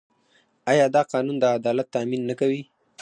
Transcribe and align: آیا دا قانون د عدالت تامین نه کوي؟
آیا 0.71 0.85
دا 0.95 1.01
قانون 1.11 1.35
د 1.39 1.45
عدالت 1.57 1.87
تامین 1.95 2.21
نه 2.29 2.35
کوي؟ 2.39 2.61